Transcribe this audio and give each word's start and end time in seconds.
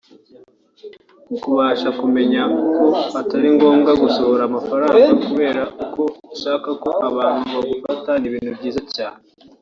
Kubasha 1.41 1.89
kumenya 1.99 2.41
ko 2.75 2.85
atari 3.21 3.47
ngombwa 3.55 3.91
gusohora 4.01 4.43
amafaranga 4.49 5.07
kubera 5.25 5.61
uko 5.83 6.01
ushaka 6.33 6.69
ko 6.83 6.89
abantu 7.09 7.43
bagufata 7.57 8.09
ni 8.17 8.25
ibintu 8.29 8.49
by’ingenzi 8.57 8.83
cyane 8.95 9.21